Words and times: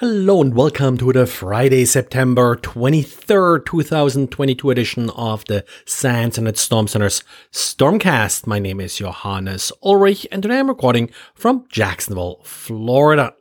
Hello 0.00 0.40
and 0.40 0.54
welcome 0.54 0.96
to 0.98 1.12
the 1.12 1.26
Friday, 1.26 1.84
September 1.84 2.54
23rd, 2.54 3.66
2022 3.66 4.70
edition 4.70 5.10
of 5.10 5.44
the 5.46 5.64
SANS 5.86 6.38
Internet 6.38 6.56
Storm 6.56 6.86
Center's 6.86 7.24
Stormcast. 7.50 8.46
My 8.46 8.60
name 8.60 8.80
is 8.80 8.98
Johannes 8.98 9.72
Ulrich 9.82 10.24
and 10.30 10.40
today 10.40 10.60
I'm 10.60 10.68
recording 10.68 11.10
from 11.34 11.66
Jacksonville, 11.68 12.38
Florida. 12.44 13.34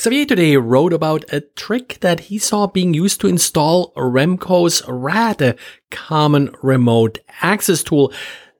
Xavier 0.00 0.26
today 0.26 0.56
wrote 0.58 0.92
about 0.92 1.24
a 1.32 1.40
trick 1.40 1.98
that 2.02 2.20
he 2.20 2.38
saw 2.38 2.68
being 2.68 2.94
used 2.94 3.20
to 3.22 3.26
install 3.26 3.92
Remcos 3.94 4.84
RAT, 4.86 5.40
a 5.42 5.56
common 5.90 6.54
remote 6.62 7.18
access 7.42 7.82
tool 7.82 8.12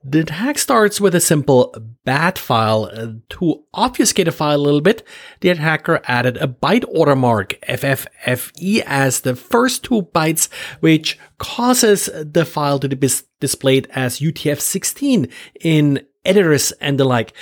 the 0.08 0.20
attack 0.20 0.58
starts 0.58 1.00
with 1.00 1.14
a 1.14 1.20
simple 1.20 1.74
bat 2.04 2.38
file. 2.38 2.88
Uh, 2.92 3.14
to 3.28 3.64
obfuscate 3.74 4.28
a 4.28 4.32
file 4.32 4.56
a 4.56 4.58
little 4.58 4.80
bit, 4.80 5.02
the 5.40 5.48
attacker 5.48 6.00
added 6.04 6.36
a 6.36 6.46
byte 6.46 6.84
order 6.88 7.16
mark, 7.16 7.54
FFFE, 7.68 8.82
as 8.86 9.20
the 9.20 9.34
first 9.34 9.82
two 9.82 10.02
bytes, 10.02 10.48
which 10.80 11.18
causes 11.38 12.08
the 12.14 12.44
file 12.44 12.78
to 12.78 12.88
be 12.88 13.08
displayed 13.40 13.88
as 13.90 14.20
UTF-16 14.20 15.30
in 15.60 16.06
editors 16.24 16.70
and 16.72 17.00
the 17.00 17.04
like. 17.04 17.32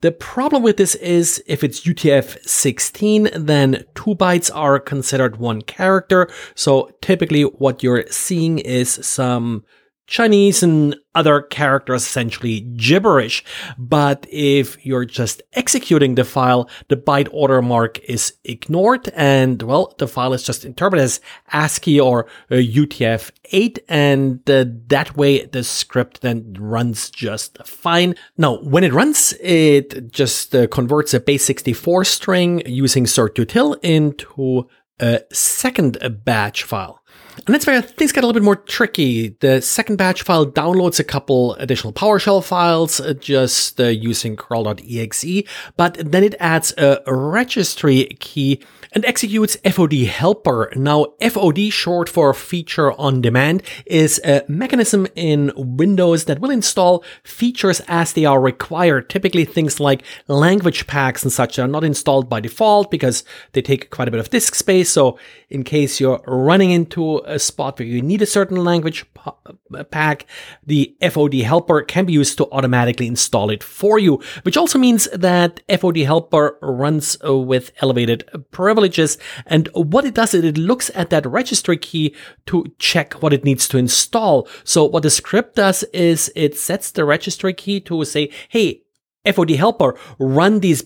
The 0.00 0.12
problem 0.12 0.62
with 0.62 0.78
this 0.78 0.94
is 0.94 1.42
if 1.46 1.62
it's 1.62 1.82
UTF-16, 1.82 3.46
then 3.46 3.84
two 3.94 4.14
bytes 4.14 4.50
are 4.54 4.80
considered 4.80 5.36
one 5.36 5.60
character. 5.60 6.30
So 6.54 6.90
typically 7.02 7.42
what 7.42 7.82
you're 7.82 8.06
seeing 8.06 8.58
is 8.58 8.88
some 8.90 9.64
Chinese 10.10 10.62
and 10.62 10.96
other 11.14 11.40
characters 11.40 12.02
essentially 12.02 12.60
gibberish. 12.60 13.44
But 13.78 14.26
if 14.28 14.84
you're 14.84 15.04
just 15.04 15.40
executing 15.52 16.16
the 16.16 16.24
file, 16.24 16.68
the 16.88 16.96
byte 16.96 17.28
order 17.32 17.62
mark 17.62 18.00
is 18.00 18.34
ignored 18.44 19.08
and 19.14 19.62
well, 19.62 19.94
the 19.98 20.08
file 20.08 20.32
is 20.32 20.42
just 20.42 20.64
interpreted 20.64 21.04
as 21.04 21.20
ASCII 21.52 22.00
or 22.00 22.26
UTF-8 22.50 23.78
and 23.88 24.50
uh, 24.50 24.64
that 24.88 25.16
way 25.16 25.46
the 25.46 25.62
script 25.62 26.22
then 26.22 26.54
runs 26.58 27.08
just 27.08 27.64
fine. 27.64 28.16
Now, 28.36 28.58
when 28.62 28.82
it 28.82 28.92
runs, 28.92 29.32
it 29.40 30.12
just 30.12 30.54
uh, 30.54 30.66
converts 30.66 31.14
a 31.14 31.20
base 31.20 31.44
64 31.44 32.04
string 32.04 32.62
using 32.66 33.04
certutil 33.04 33.76
into 33.82 34.68
a 35.00 35.22
second 35.32 35.98
batch 36.24 36.64
file. 36.64 36.99
And 37.46 37.54
that's 37.54 37.66
where 37.66 37.80
things 37.80 38.12
get 38.12 38.22
a 38.22 38.26
little 38.26 38.38
bit 38.38 38.44
more 38.44 38.56
tricky. 38.56 39.30
The 39.40 39.62
second 39.62 39.96
batch 39.96 40.22
file 40.22 40.46
downloads 40.46 41.00
a 41.00 41.04
couple 41.04 41.54
additional 41.54 41.92
PowerShell 41.92 42.44
files 42.44 43.00
uh, 43.00 43.14
just 43.14 43.80
uh, 43.80 43.86
using 43.86 44.36
curl.exe, 44.36 45.42
but 45.76 45.94
then 45.94 46.22
it 46.22 46.34
adds 46.38 46.74
a 46.76 47.00
registry 47.06 48.04
key 48.20 48.62
and 48.92 49.04
executes 49.04 49.56
FODHelper. 49.58 50.76
Now, 50.76 51.06
FOD, 51.20 51.72
short 51.72 52.08
for 52.08 52.34
feature 52.34 52.92
on 52.92 53.20
demand, 53.20 53.62
is 53.86 54.20
a 54.24 54.42
mechanism 54.48 55.06
in 55.14 55.52
Windows 55.56 56.24
that 56.24 56.40
will 56.40 56.50
install 56.50 57.04
features 57.22 57.80
as 57.88 58.12
they 58.12 58.24
are 58.24 58.40
required. 58.40 59.08
Typically 59.08 59.44
things 59.44 59.80
like 59.80 60.02
language 60.28 60.86
packs 60.86 61.22
and 61.22 61.32
such 61.32 61.58
are 61.58 61.68
not 61.68 61.84
installed 61.84 62.28
by 62.28 62.40
default 62.40 62.90
because 62.90 63.24
they 63.52 63.62
take 63.62 63.90
quite 63.90 64.08
a 64.08 64.10
bit 64.10 64.20
of 64.20 64.30
disk 64.30 64.54
space. 64.54 64.90
So 64.90 65.18
in 65.48 65.62
case 65.62 66.00
you're 66.00 66.20
running 66.26 66.70
into 66.70 67.22
a 67.30 67.38
spot 67.38 67.78
where 67.78 67.88
you 67.88 68.02
need 68.02 68.22
a 68.22 68.26
certain 68.26 68.58
language 68.58 69.06
uh, 69.24 69.84
pack, 69.84 70.26
the 70.64 70.96
FODHelper 71.00 71.86
can 71.86 72.04
be 72.04 72.12
used 72.12 72.36
to 72.38 72.48
automatically 72.52 73.06
install 73.06 73.50
it 73.50 73.62
for 73.62 73.98
you, 73.98 74.22
which 74.42 74.56
also 74.56 74.78
means 74.78 75.08
that 75.12 75.66
FODHelper 75.68 76.56
runs 76.60 77.16
with 77.22 77.72
elevated 77.80 78.28
privileges. 78.50 79.18
And 79.46 79.68
what 79.74 80.04
it 80.04 80.14
does 80.14 80.34
is 80.34 80.44
it 80.44 80.58
looks 80.58 80.90
at 80.94 81.10
that 81.10 81.26
registry 81.26 81.76
key 81.76 82.14
to 82.46 82.66
check 82.78 83.22
what 83.22 83.32
it 83.32 83.44
needs 83.44 83.68
to 83.68 83.78
install. 83.78 84.48
So 84.64 84.84
what 84.84 85.02
the 85.02 85.10
script 85.10 85.56
does 85.56 85.82
is 85.92 86.32
it 86.34 86.56
sets 86.56 86.90
the 86.90 87.04
registry 87.04 87.54
key 87.54 87.80
to 87.80 88.04
say, 88.04 88.30
Hey, 88.48 88.82
FODHelper 89.26 89.98
run 90.18 90.60
these 90.60 90.82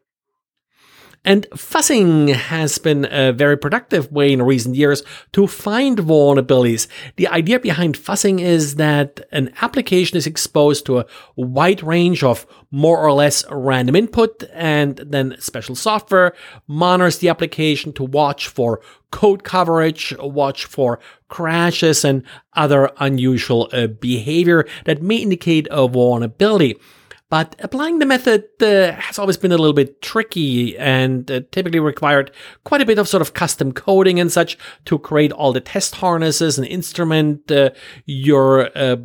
And 1.24 1.48
fuzzing 1.50 2.34
has 2.34 2.78
been 2.78 3.06
a 3.08 3.32
very 3.32 3.56
productive 3.56 4.10
way 4.10 4.32
in 4.32 4.42
recent 4.42 4.74
years 4.74 5.04
to 5.32 5.46
find 5.46 5.98
vulnerabilities. 5.98 6.88
The 7.14 7.28
idea 7.28 7.60
behind 7.60 7.94
fuzzing 7.94 8.40
is 8.40 8.74
that 8.74 9.20
an 9.30 9.52
application 9.62 10.16
is 10.16 10.26
exposed 10.26 10.84
to 10.86 10.98
a 10.98 11.06
wide 11.36 11.82
range 11.82 12.24
of 12.24 12.44
more 12.72 12.98
or 12.98 13.12
less 13.12 13.44
random 13.50 13.94
input 13.94 14.42
and 14.52 14.96
then 14.96 15.36
special 15.38 15.76
software 15.76 16.32
monitors 16.66 17.18
the 17.18 17.28
application 17.28 17.92
to 17.92 18.04
watch 18.04 18.48
for 18.48 18.80
code 19.12 19.44
coverage, 19.44 20.12
watch 20.18 20.64
for 20.64 20.98
crashes 21.28 22.04
and 22.04 22.24
other 22.54 22.90
unusual 22.98 23.68
uh, 23.72 23.86
behavior 23.86 24.66
that 24.86 25.02
may 25.02 25.16
indicate 25.16 25.68
a 25.70 25.86
vulnerability. 25.86 26.76
But 27.32 27.56
applying 27.60 27.98
the 27.98 28.04
method 28.04 28.44
uh, 28.60 28.92
has 28.92 29.18
always 29.18 29.38
been 29.38 29.52
a 29.52 29.56
little 29.56 29.72
bit 29.72 30.02
tricky 30.02 30.76
and 30.76 31.30
uh, 31.30 31.40
typically 31.50 31.80
required 31.80 32.30
quite 32.64 32.82
a 32.82 32.84
bit 32.84 32.98
of 32.98 33.08
sort 33.08 33.22
of 33.22 33.32
custom 33.32 33.72
coding 33.72 34.20
and 34.20 34.30
such 34.30 34.58
to 34.84 34.98
create 34.98 35.32
all 35.32 35.50
the 35.50 35.62
test 35.62 35.94
harnesses 35.94 36.58
and 36.58 36.66
instrument 36.66 37.50
uh, 37.50 37.70
your 38.04 38.68
uh, 38.76 38.96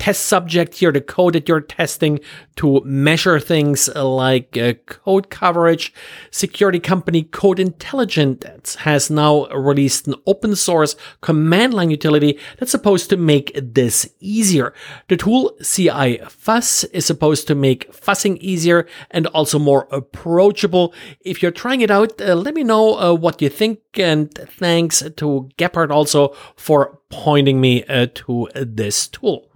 test 0.00 0.24
subject 0.24 0.74
here, 0.76 0.90
the 0.90 1.00
code 1.00 1.34
that 1.34 1.46
you're 1.46 1.60
testing 1.60 2.18
to 2.56 2.80
measure 2.84 3.38
things 3.38 3.88
like 3.94 4.56
uh, 4.56 4.72
code 4.86 5.28
coverage. 5.30 5.92
Security 6.30 6.80
company 6.80 7.22
Code 7.22 7.60
Intelligence 7.60 8.74
has 8.76 9.10
now 9.10 9.46
released 9.48 10.08
an 10.08 10.14
open 10.26 10.56
source 10.56 10.96
command 11.20 11.74
line 11.74 11.90
utility 11.90 12.38
that's 12.58 12.70
supposed 12.70 13.10
to 13.10 13.16
make 13.16 13.52
this 13.54 14.08
easier. 14.20 14.72
The 15.08 15.18
tool 15.18 15.52
CI 15.62 16.18
Fuzz 16.28 16.84
is 16.92 17.04
supposed 17.04 17.46
to 17.48 17.54
make 17.54 17.92
fuzzing 17.92 18.38
easier 18.38 18.86
and 19.10 19.26
also 19.28 19.58
more 19.58 19.86
approachable. 19.92 20.94
If 21.20 21.42
you're 21.42 21.50
trying 21.50 21.82
it 21.82 21.90
out, 21.90 22.20
uh, 22.20 22.34
let 22.34 22.54
me 22.54 22.64
know 22.64 22.98
uh, 22.98 23.14
what 23.14 23.42
you 23.42 23.50
think 23.50 23.80
and 23.94 24.32
thanks 24.34 25.00
to 25.16 25.50
Gephardt 25.58 25.90
also 25.90 26.34
for 26.56 26.98
pointing 27.10 27.60
me 27.60 27.84
uh, 27.84 28.06
to 28.14 28.48
this 28.54 29.06
tool. 29.06 29.49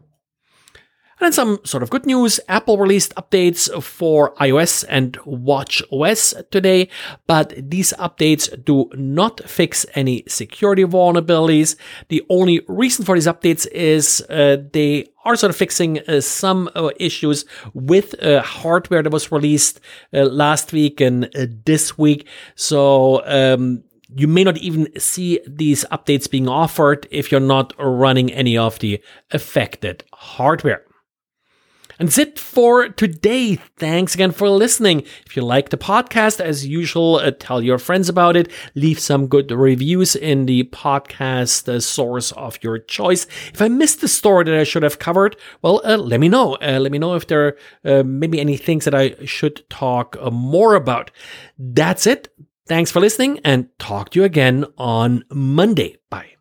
And 1.24 1.34
some 1.34 1.58
sort 1.64 1.82
of 1.82 1.88
good 1.88 2.04
news. 2.04 2.38
Apple 2.48 2.76
released 2.76 3.14
updates 3.14 3.82
for 3.82 4.34
iOS 4.34 4.84
and 4.90 5.16
Watch 5.24 5.82
OS 5.90 6.34
today, 6.50 6.90
but 7.26 7.54
these 7.56 7.94
updates 7.94 8.62
do 8.62 8.90
not 8.92 9.40
fix 9.48 9.86
any 9.94 10.24
security 10.28 10.84
vulnerabilities. 10.84 11.76
The 12.08 12.22
only 12.28 12.60
reason 12.68 13.06
for 13.06 13.14
these 13.14 13.26
updates 13.26 13.66
is 13.72 14.22
uh, 14.28 14.58
they 14.74 15.06
are 15.24 15.34
sort 15.34 15.48
of 15.48 15.56
fixing 15.56 16.00
uh, 16.00 16.20
some 16.20 16.68
uh, 16.74 16.90
issues 17.00 17.46
with 17.72 18.22
uh, 18.22 18.42
hardware 18.42 19.02
that 19.02 19.10
was 19.10 19.32
released 19.32 19.80
uh, 20.12 20.24
last 20.24 20.74
week 20.74 21.00
and 21.00 21.24
uh, 21.34 21.46
this 21.64 21.96
week. 21.96 22.28
So, 22.54 23.22
um, 23.24 23.82
you 24.14 24.28
may 24.28 24.44
not 24.44 24.58
even 24.58 24.88
see 25.00 25.40
these 25.46 25.86
updates 25.90 26.30
being 26.30 26.48
offered 26.48 27.08
if 27.10 27.32
you're 27.32 27.40
not 27.40 27.72
running 27.78 28.30
any 28.30 28.58
of 28.58 28.78
the 28.80 29.02
affected 29.32 30.04
hardware. 30.12 30.83
And 31.98 32.08
that's 32.08 32.18
it 32.18 32.38
for 32.38 32.88
today. 32.88 33.56
Thanks 33.76 34.14
again 34.14 34.32
for 34.32 34.48
listening. 34.48 35.02
If 35.26 35.36
you 35.36 35.42
like 35.42 35.70
the 35.70 35.76
podcast, 35.76 36.40
as 36.40 36.66
usual, 36.66 37.16
uh, 37.16 37.32
tell 37.38 37.62
your 37.62 37.78
friends 37.78 38.08
about 38.08 38.36
it. 38.36 38.50
Leave 38.74 38.98
some 38.98 39.26
good 39.26 39.50
reviews 39.50 40.16
in 40.16 40.46
the 40.46 40.64
podcast 40.64 41.68
uh, 41.68 41.80
source 41.80 42.32
of 42.32 42.58
your 42.62 42.78
choice. 42.78 43.26
If 43.52 43.62
I 43.62 43.68
missed 43.68 44.00
the 44.00 44.08
story 44.08 44.44
that 44.44 44.54
I 44.54 44.64
should 44.64 44.82
have 44.82 44.98
covered, 44.98 45.36
well, 45.62 45.80
uh, 45.84 45.96
let 45.96 46.20
me 46.20 46.28
know. 46.28 46.54
Uh, 46.56 46.78
let 46.80 46.92
me 46.92 46.98
know 46.98 47.14
if 47.14 47.26
there 47.26 47.46
are 47.84 48.00
uh, 48.00 48.02
maybe 48.04 48.40
any 48.40 48.56
things 48.56 48.84
that 48.84 48.94
I 48.94 49.14
should 49.24 49.68
talk 49.70 50.16
uh, 50.20 50.30
more 50.30 50.74
about. 50.74 51.10
That's 51.58 52.06
it. 52.06 52.28
Thanks 52.66 52.90
for 52.90 53.00
listening 53.00 53.40
and 53.44 53.68
talk 53.78 54.10
to 54.10 54.20
you 54.20 54.24
again 54.24 54.64
on 54.78 55.24
Monday. 55.30 55.98
Bye. 56.08 56.33